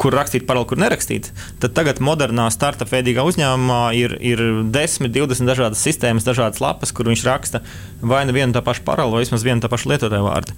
[0.01, 1.29] kur rakstīt paralēli, kur nerakstīt,
[1.61, 4.43] tad tagad modernā startup veidīgā uzņēmumā ir, ir
[4.73, 7.61] 10, 20 dažādas sistēmas, dažādas lapas, kur viņš raksta
[8.01, 10.55] vai nu vienu tā pašu paralēli, vai vismaz vienu tā pašu lietotāju vārdu.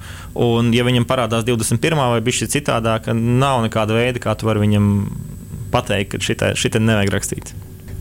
[0.47, 1.97] Un, ja viņam parādās 21.
[2.15, 4.91] vai bišķi citādāk, nav nekāda veida, kā tu vari viņam
[5.73, 7.55] pateikt, ka šitā nevajag rakstīt.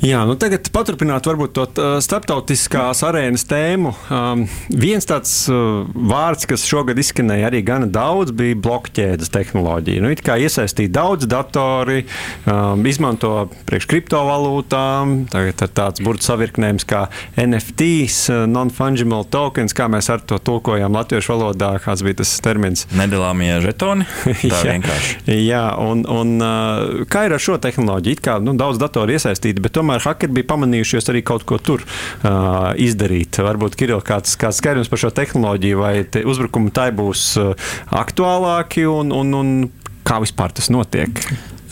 [0.05, 3.95] Jā, nu tagad paturpināt varbūt to uh, starptautiskās arēnas tēmu.
[4.13, 10.03] Um, viens tāds uh, vārds, kas šogad izskanēja arī gana daudz, bija blokķēdes tehnoloģija.
[10.05, 12.05] Nu, it kā iesaistīja daudz datori,
[12.45, 17.07] um, izmanto priekš kriptovalūtām, tagad ir tāds burts savirknējums kā
[17.41, 22.85] NFTs, uh, non-fungible tokens, kā mēs ar to tulkojām latviešu valodā, kāds bija tas termins.
[22.93, 24.05] Nedalāmie žetoni.
[24.45, 25.19] Tā jā, vienkārši.
[25.41, 28.21] Jā, un, un uh, kā ir ar šo tehnoloģiju?
[28.21, 31.61] It kā nu, daudz datoru iesaistīti, bet tomēr tomēr hakeri bija pamanījušies arī kaut ko
[31.63, 33.39] tur uh, izdarīt.
[33.39, 35.95] Varbūt Kiril, kāds, kāds skaidrums par šo tehnoloģiju, vai
[36.27, 37.53] uzbrukumi tai būs uh,
[37.95, 39.53] aktuālāki un, un, un
[40.07, 41.23] kā vispār tas notiek?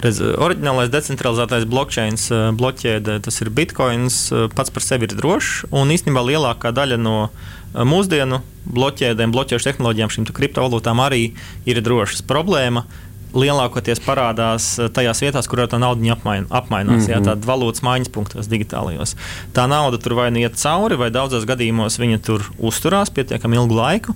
[0.05, 2.19] Redz, oriģinālais decentralizētais blockchain,
[2.59, 5.71] bloķēde, tas ir bitkoins, pats par sevi ir drošs.
[5.73, 7.31] Un īstenībā lielākā daļa no
[7.73, 11.23] mūsdienu bloķēdēm, bloķēšanas tehnoloģijām, šīm kriptovalūtām arī
[11.65, 12.21] ir drošas.
[12.29, 12.85] Problēma
[13.35, 17.03] lielākoties parādās eh, tajās vietās, kur ar to naudu apmain, apmainās.
[17.03, 17.13] Mm -hmm.
[17.13, 17.29] jā, mhm.
[17.29, 19.17] Tāda valūtas maiņas punktos, digitālajos.
[19.55, 23.75] Tā nauda tur vai nu iet cauri, vai daudzos gadījumos viņa tur uzturās pietiekami ilgu
[23.75, 24.15] laiku.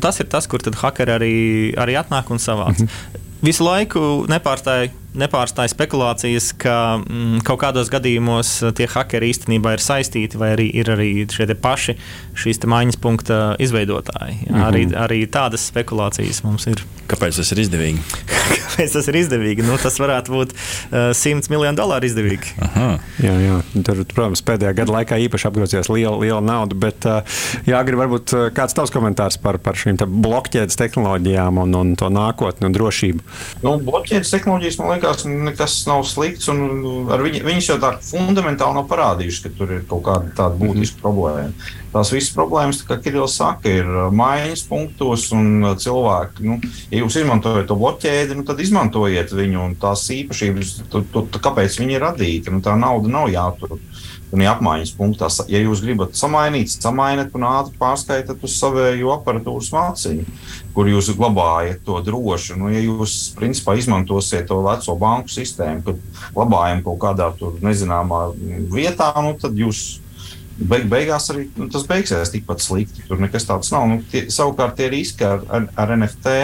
[0.00, 1.34] Tas ir tas, kur hakeri arī,
[1.76, 2.80] arī atnāk un savāc.
[2.80, 3.20] Mm -hmm.
[3.42, 9.84] Visu laiku nepārstāja nepārstāja spekulācijas, ka mm, kaut kādos gadījumos uh, tie hakeri īstenībā ir
[9.84, 11.96] saistīti, vai arī ir arī šie paši
[12.38, 14.38] šīs maiņas punkta izveidotāji.
[14.46, 14.66] Jā, mm -hmm.
[14.68, 16.82] arī, arī tādas spekulācijas mums ir.
[17.08, 18.00] Kāpēc tas ir izdevīgi?
[18.50, 19.62] Kāpēc tas ir izdevīgi?
[19.66, 22.54] Nu, tas varētu būt uh, 100 miljonu dolāru izdevīgi.
[22.64, 22.98] Aha.
[23.22, 23.60] Jā, jā.
[23.84, 26.74] Tur, protams, pēdējā gada laikā īpaši apgrozījās liela, liela nauda.
[26.74, 27.22] Bet, uh,
[27.66, 32.66] jā, grib varbūt kāds tavs komentārs par, par šīm blokķēdes tehnoloģijām un, un to nākotni
[32.66, 33.20] un drošību.
[33.62, 36.48] Nu, blokķēdes tehnoloģijas, man liekas, liekas, nekas nav slikts.
[36.48, 40.72] Viņi, viņas jau tā fundamentāli nav parādījušas, ka tur ir kaut kāda tāda mhm.
[40.72, 41.72] būtiska problēma.
[41.94, 46.42] Tās visas problēmas, kā Kirillis saka, ir uh, maiņas punktos un uh, cilvēki.
[46.48, 46.56] Nu,
[46.90, 51.42] ja jūs izmantojat to bloķēdi, nu, tad izmantojiet viņu un tās īpašības, tu, tu, tu,
[51.44, 52.50] kāpēc viņi ir radīti.
[52.50, 53.76] Nu, tā nauda nav jātur
[54.42, 55.28] apmaiņas punktā.
[55.50, 60.24] Ja jūs gribat samainīt, samainiet un ātri pārskaitat uz savēju aparatūras māciņu,
[60.74, 62.58] kur jūs glabājat to droši.
[62.58, 66.02] Nu, ja jūs principā izmantosiet to veco banku sistēmu, kad
[66.34, 68.26] glabājam kaut kādā tur nezināmā
[68.74, 69.84] vietā, nu, tad jūs
[70.58, 73.06] beig, beigās arī nu, tas beigsies tikpat slikti.
[73.08, 73.88] Tur nekas tāds nav.
[73.90, 76.34] Nu, tie, savukārt tie riski ar, ar, ar NFT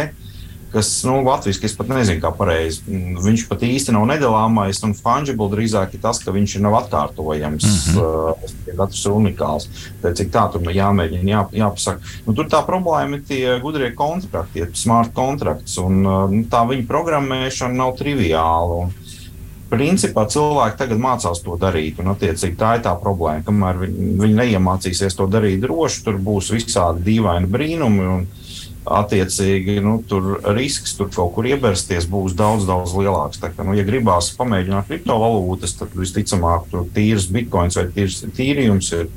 [0.72, 2.83] kas nu, latviešu es pat nezinu, kā pareizi.
[3.24, 7.66] Viņš pat īsti nav nedalāmais, un fungible drīzāk ir tas, ka viņš nav atkārtojams.
[7.66, 8.76] Mm -hmm.
[8.76, 9.68] Katrs ir unikāls.
[10.02, 12.00] Tad, cik tā tur nu, jāmēģina, jā, jāpasaka.
[12.26, 17.74] Nu, tur tā problēma ir tie gudrie kontrakti, smart kontrakts, un nu, tā viņa programmēšana
[17.74, 18.85] nav triviāla.
[18.85, 18.92] Un,
[19.70, 23.44] Principā cilvēki tagad mācās to darīt, un attiecīgi tā ir tā problēma.
[23.46, 28.06] Kamēr viņi, viņi neiemācīsies to darīt droši, tur būs visādi dīvaini brīnumi.
[28.14, 28.26] Un,
[28.88, 33.40] attiecīgi nu, tur risks tur kaut kur iebersties būs daudz, daudz lielāks.
[33.43, 38.93] Tā, ka, nu, ja gribās pamēģināt kriptovalūtas, tad visticamāk tur tīrs bitkoins vai tīrs tīrījums
[38.97, 39.11] ir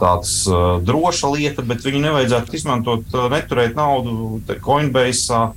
[0.00, 5.50] tāds uh, droša lieta, bet viņu nevajadzētu izmantot, uh, neturēt naudu Coinbase.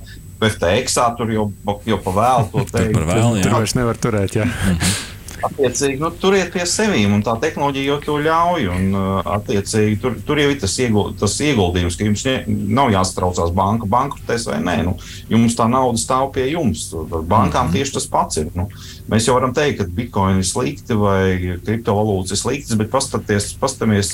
[0.44, 1.44] FTX tur jau,
[1.88, 2.92] jau pa vēlu to teikt.
[2.92, 4.36] Tur, vēl, tur vairs nevar turēt.
[4.36, 4.48] Jā.
[5.44, 5.54] Mhm.
[5.54, 8.68] Attiecīgi, nu, turiet pie sevis, un tā tehnoloģija jau to ļauj.
[8.74, 12.92] Un, uh, attiecīgi, tur, tur jau ir tas, ieguld, tas ieguldījums, ka jums ne, nav
[12.94, 14.76] jāsatraucās banka bankrotēs vai nē.
[14.88, 14.96] Nu,
[15.30, 16.86] jums tā nauda stāv pie jums.
[16.94, 17.72] Ar bankām -hmm.
[17.76, 18.50] tieši tas pats ir.
[18.54, 18.68] Nu,
[19.10, 24.12] mēs jau varam teikt, ka bitkoini ir slikti vai kriptovalūtas ir sliktas, bet paskatāmies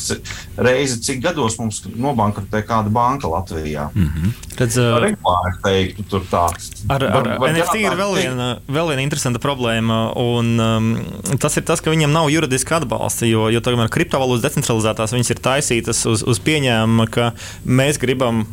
[0.57, 3.91] reizi, cik gados mums nobankrotē kāda banka Latvijā.
[3.95, 4.33] Mm -hmm.
[4.59, 6.47] Redz, uh, Regulāri teiktu, tur tā.
[6.89, 10.13] Ar, ar, ar NFT ir vēl viena, vēl viena interesanta problēma.
[10.17, 10.97] Un, um,
[11.43, 13.29] tas ir tas, ka viņiem nav juridiska atbalsta.
[13.29, 17.33] Jo, jo tomēr kriptovalūtas decentralizētās viņas ir taisītas uz, uz pieņēmumu, ka
[17.65, 18.47] mēs gribam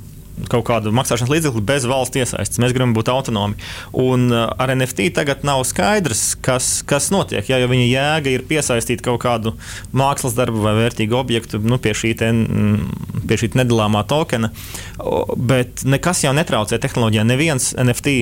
[0.52, 2.60] kaut kādu maksāšanas līdzekli bez valsts iesaistes.
[2.62, 3.58] Mēs gribam būt autonomi.
[3.98, 7.48] Un uh, ar NFT tagad nav skaidrs, kas, kas notiek.
[7.50, 9.56] Ja, jo viņa jēga ir piesaistīt kaut kādu
[9.98, 14.52] mākslas darbu vai vērtīgu objektu nu, pie, šī te, mm, pie šī nedalāmā tokena,
[15.50, 17.26] bet nekas jau netraucē tehnoloģijā.
[17.28, 18.18] Neviens NFT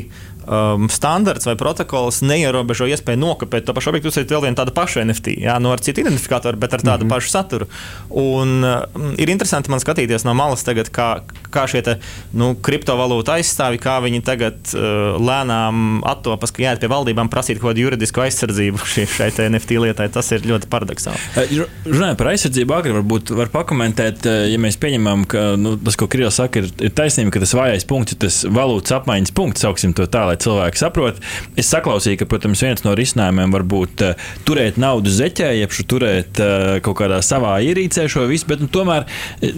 [0.45, 5.03] um, standarts vai protokols neierobežo iespēju nokopēt to pašu objektu, uzsvērt vēl vienu tādu pašu
[5.03, 7.15] NFT, jā, no nu, ar citu identifikatoru, bet ar tādu mm -hmm.
[7.15, 7.67] pašu saturu.
[8.09, 11.97] Un, uh, ir interesanti man skatīties no malas, tagad, kā, kā šie te,
[12.33, 17.73] nu, kriptovalūtu aizstāvi, kā viņi tagad uh, lēnām attopas, ka jāiet pie valdībām prasīt kaut
[17.73, 20.09] kādu juridisku aizsardzību šai, šai NFT lietai.
[20.09, 21.65] Tas ir ļoti paradoxāli.
[21.85, 26.39] Runājot par aizsardzību, agri varbūt var pakomentēt, ja mēs pieņemam, ka nu, tas, ko Krievs
[26.39, 30.07] saka, ir, ir taisnība, ka tas vājais punkts ir tas valūtas apmaiņas punkts, sauksim to
[30.11, 31.21] tā, lai cilvēki saprot.
[31.59, 36.41] Es saklausīju, ka, protams, viens no risinājumiem var būt uh, turēt naudu zeķē, jeb turēt
[36.43, 39.07] uh, kaut kādā savā ierīcē šo visu, bet nu, tomēr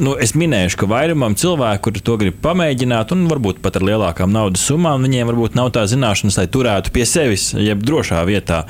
[0.02, 4.34] nu, es minēšu, ka vairumam cilvēku, kuri to grib pamēģināt, un varbūt pat ar lielākām
[4.34, 8.64] naudas summām, viņiem varbūt nav tā zināšanas, lai turētu pie sevis, jeb drošā vietā.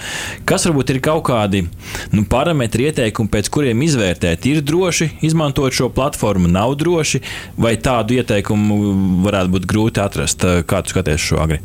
[0.48, 1.66] Kas varbūt ir kaut kādi
[2.14, 7.24] nu, parametri, ieteikumi, pēc kuriem izvērtēt, ir droši izmantot šo platformu, nav droši,
[7.58, 8.80] vai tādu ieteikumu
[9.28, 10.48] varētu būt grūti atrast?
[10.68, 11.62] Kā tu skaties šo agri?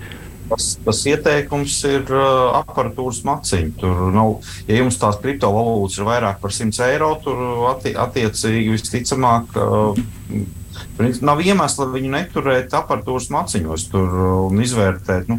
[0.52, 3.70] Tas, tas ieteikums ir uh, aparatūras maciņa.
[3.80, 4.34] Tur nav,
[4.68, 7.38] ja jums tās kriptovalūtas ir vairāk par 100 eiro, tur
[7.72, 9.56] atti, attiecīgi visticamāk.
[9.56, 10.50] Uh,
[11.22, 14.12] Nav iemesla viņu neturēt aparatūras maciņos tur
[14.48, 15.28] un izvērtēt.
[15.30, 15.38] Nu,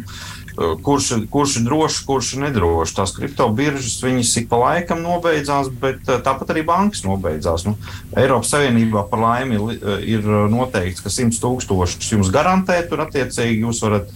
[0.54, 2.94] kurš, kurš ir drošs, kurš ir nedrošs.
[2.96, 7.66] Tās kriptobiržas viņas ik pa laikam nobeidzās, bet tāpat arī bankas nobeidzās.
[7.68, 7.76] Nu,
[8.18, 14.10] Eiropas Savienībā par laimi ir noteikts, ka 100 tūkstošus jums garantē, tur attiecīgi jūs varat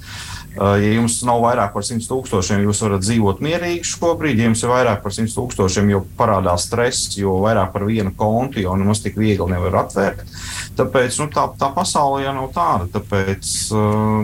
[0.59, 4.41] Ja jums nav vairāk par 100 tūkstošiem, jūs varat dzīvot mierīgi šobrīd.
[4.41, 8.63] Ja jums ir vairāk par 100 tūkstošiem, jau parādās stress, jo vairāk par vienu kontu
[8.65, 10.25] jau nemaz tik viegli nevar atvērt.
[10.79, 12.89] Tāpēc nu, tā, tā pasaule jau nav tāda.
[12.99, 13.53] Tāpēc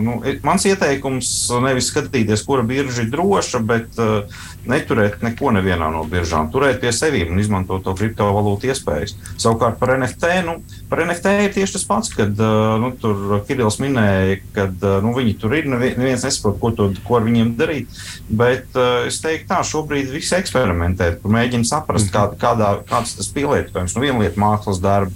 [0.03, 1.31] nu, mans ieteikums
[1.63, 6.91] nevis skatīties, kura birža ir droša, bet uh, neturēt neko nevienā no biržām, turēt pie
[6.95, 9.15] sevis un izmantot to kriptovalūtu iespējas.
[9.41, 10.57] Savukārt par NFT, nu,
[10.89, 12.43] par NFT ir tieši tas pats, kad
[12.81, 14.67] nu, tur Kirillis minēja, ka
[15.05, 18.03] nu, viņi tur ir, neviens nesaprot, ko, to, ko ar viņiem darīt.
[18.29, 23.95] Bet es teiktu, tā šobrīd visi eksperimentē, mēģina saprast, kā, kādā, kāds tas pielietojums.
[23.95, 25.13] Nu, viena lieta mākslas darba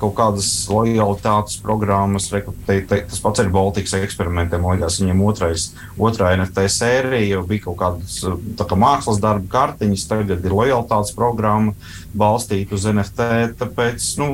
[0.00, 2.28] kaut kādas lojalitātes programmas.
[2.30, 4.62] Te, te, tas pats ir Baltikas eksperimentiem.
[4.62, 5.66] Man liekas, viņiem otrais,
[5.98, 8.20] otrā NFT sērija jau bija kaut kādas
[8.62, 11.74] kā mākslas darba kartiņas, tagad ir lojalitātes programma
[12.16, 13.30] balstīta uz NFT.
[13.60, 14.30] Tāpēc nu,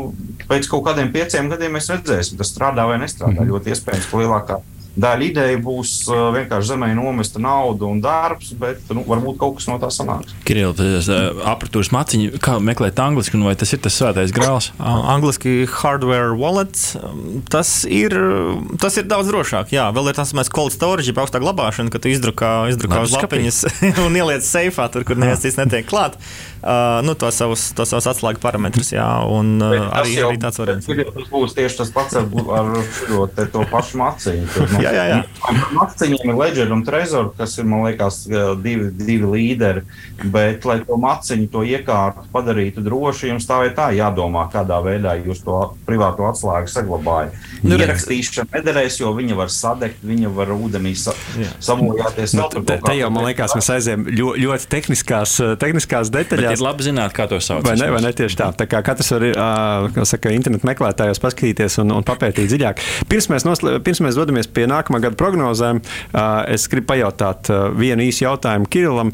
[0.51, 3.41] pēc kaut kādiem pieciem gadiem mēs redzēsim, tas strādā vai nestrādā.
[3.41, 3.57] Mm -hmm.
[3.57, 8.91] Ļoti iespējams, ka lielākā Daļa ideja būs uh, vienkārši zemē nomesta nauda un darbs, bet
[8.93, 10.35] nu, varbūt kaut kas no tā sanāks.
[10.45, 14.71] Kirill, tas uh, apatūras maciņa, kā meklēt angliski, nu vai tas ir tas svētais grāls?
[14.79, 18.17] Angliski hardware wallets, um, tas ir,
[18.83, 19.73] tas ir daudz drošāk.
[19.73, 23.17] Jā, vēl ir tas mēs cold storage, jeb augstā glabāšana, ka tu izdrukā, izdrukā uz
[23.17, 23.65] lapiņas
[24.07, 26.21] un ieliec seifā, tur, kur neviens cits netiek klāt.
[26.63, 30.61] Uh, nu, to savus, to savus atslēgu parametrus, jā, un uh, arī, jau, arī tāds
[30.61, 30.87] variants.
[30.87, 34.47] Tas būs tieši tas pats ar, ar šo, te, to pašu maciņu.
[34.55, 35.57] Tur, nu, jā, jā, jā.
[35.77, 38.23] Maciņiem ir Ledger un Trezor, kas ir, man liekas,
[38.63, 39.85] divi, divi līderi.
[40.23, 45.17] Bet, lai to maciņu, to iekārtu padarītu drošu, jums tā vai tā jādomā, kādā veidā
[45.19, 47.35] jūs to privāto atslēgu saglabājat.
[47.63, 51.15] Nu, Ierakstīšana nederēs, jo viņa var sadegt, viņa var ūdenī sa
[51.63, 52.37] sabojāties.
[52.39, 56.53] Nu, te, te jau, man liekas, mēs aizējām ļo, ļoti tehniskās, tehniskās detaļās.
[56.53, 57.65] Bet ir labi zināt, kā to sauc.
[57.67, 58.51] Vai ne, vai ne tieši tā.
[58.63, 62.83] Tā kā katrs var, uh, saka, internetu meklētājos paskatīties un, un papētīt dziļāk.
[63.11, 63.49] Pirms mēs.
[63.83, 65.83] Pirms mēs dodamies pie nākamā gada prognozēm,
[66.53, 69.13] es gribu pajautāt vienu īsu jautājumu Kirillam.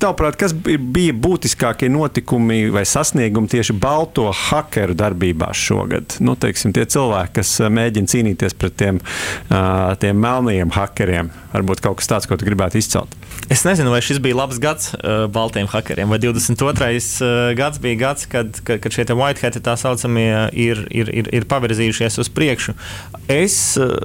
[0.00, 6.16] Tavuprāt, kas bija būtiskākie notikumi vai sasniegumi tieši balto hakeru darbībās šogad?
[6.24, 9.00] Nu, teiksim, tie cilvēki, kas mēģina cīnīties pret tiem,
[10.00, 11.32] tiem melnajiem hakeriem.
[11.50, 13.16] Varbūt kaut kas tāds, ko tu gribētu izcelt.
[13.50, 16.54] Es nezinu, vai šis bija labs gads uh, baltiem hakeriem, vai 22.
[16.54, 21.48] Uh, gads bija gads, kad, kad, kad šie whitehati tā saucamie ir, ir, ir, ir
[21.50, 22.76] pavirzījušies uz priekšu.
[23.26, 23.98] Es uh,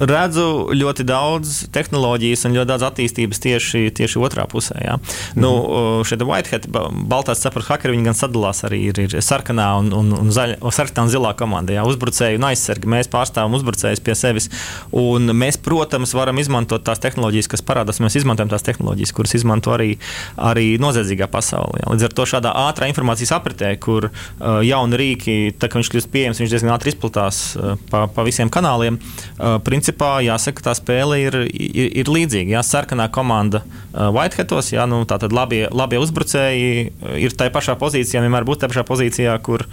[0.00, 4.76] redzu ļoti daudz tehnoloģijas un ļoti daudz attīstības tieši, tieši otrā pusē.
[4.80, 4.96] Ja.
[4.96, 5.40] Mm -hmm.
[5.44, 6.66] nu, šie Whitehead,
[7.08, 11.04] Baltās cepura hakeri, viņi gan sadalās arī ir, ir sarkanā un, un, un, zaļa, sarkanā
[11.04, 11.72] un zilā komanda.
[11.72, 11.84] Ja.
[11.84, 14.50] Uzbrucēji un aizsargi mēs pārstāvam uzbrucējus pie sevis.
[14.92, 18.00] Un mēs, protams, varam izmantot tās tehnoloģijas, kas parādās.
[18.00, 19.98] Mēs izmantojam tās tehnoloģijas, kuras izmanto arī,
[20.36, 21.84] arī noziedzīgā pasaulē.
[21.84, 21.92] Ja.
[21.92, 26.10] Līdz ar to šādā ātrā informācijas apritē, kur uh, jauni rīki, tā kā viņš kļūst
[26.12, 28.98] pieejams, viņš diezgan ātri izplatās uh, pa, pa visiem kanāliem.
[29.38, 29.58] Uh,
[29.90, 32.54] principā jāsaka, tā spēle ir, ir, ir līdzīga.
[32.56, 38.44] Jā, sarkanā komanda Whitehatos, jā, nu, tātad labie, labie uzbrucēji ir tajā pašā pozīcijā, vienmēr
[38.44, 39.66] būs tajā pašā pozīcijā, kur,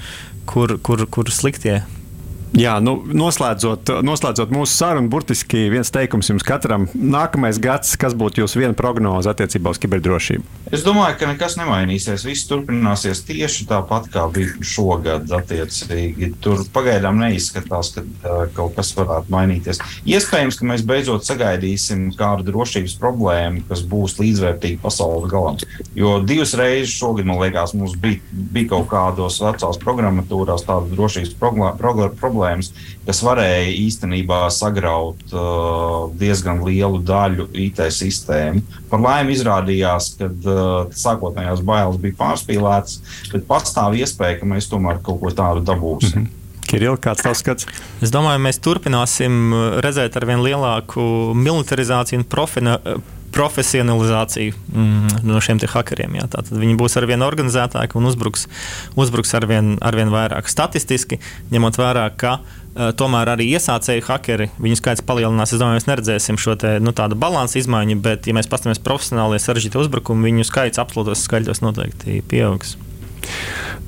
[0.45, 1.84] kur, kur, kur sliktie
[2.57, 6.87] Jā, nu, noslēdzot, noslēdzot mūsu sarunu, burtiski viens teikums jums katram.
[6.97, 10.55] Nākamais gads, kas būtu jūsu viena prognoze attiecībā uz kiberdrošību?
[10.73, 12.25] Es domāju, ka nekas nemainīsies.
[12.25, 15.29] Viss turpināsies tieši tāpat, kā bija šogad.
[15.37, 16.31] Attiecīgi.
[16.41, 19.81] Tur pagaidām neizskatās, ka uh, kaut kas varētu mainīties.
[20.09, 25.61] Iespējams, ka mēs beidzot sagaidīsim kādu drošības problēmu, kas būs līdzvērtīga pasaules galam.
[25.93, 31.37] Jo divas reizes šogad, man liekas, mums bija, bija kaut kādos vecās programmatūrās tāda drošības
[31.37, 32.71] problēma problēmas,
[33.05, 38.62] kas varēja īstenībā sagraut uh, diezgan lielu daļu IT sistēmu.
[38.89, 43.01] Par laimi izrādījās, ka uh, sākotnējās bailes bija pārspīlētas,
[43.33, 46.19] bet pastāv iespēja, ka mēs tomēr kaut ko tādu dabūsim.
[46.19, 46.33] Mm -hmm.
[46.67, 47.65] Kiril, kāds tavs skats?
[48.03, 52.77] Es domāju, mēs turpināsim redzēt ar vien lielāku militarizāciju un profina,
[53.38, 56.17] profesionalizāciju mm, no šiem hakeriem.
[56.17, 56.27] Jā.
[56.33, 58.48] Tātad viņi būs arvien organizētāki un uzbruks,
[58.98, 60.50] uzbruks arvien, arvien vairāk.
[60.50, 61.19] Statistiski,
[61.54, 65.54] ņemot vērā, ka uh, tomēr arī iesācēju hakeri, viņu skaits palielinās.
[65.54, 69.42] Es domāju, mēs neredzēsim šo te, nu, tādu balansu izmaiņu, bet, ja mēs paskatāmies profesionāli
[69.44, 72.77] sarežģītu uzbrukumu, viņu skaits absolūtos skaļos noteikti pieaugs.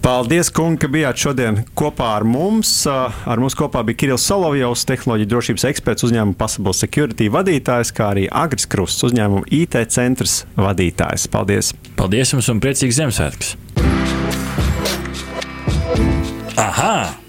[0.04, 2.72] Paldies, kungi, ka bijāt šodien kopā ar mums.
[2.88, 8.28] Ar mums kopā bija Kirillis Solovjovs, tehnoloģija drošības eksperts, uzņēmuma Passable Security vadītājs, kā arī
[8.32, 11.28] Agris Krusts, uzņēmuma IT centrs vadītājs.
[11.32, 11.74] Paldies!
[12.00, 13.58] Paldies jums un priecīgs Ziemassvētkus!
[16.60, 17.29] Aha!